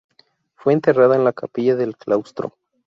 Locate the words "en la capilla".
1.15-1.75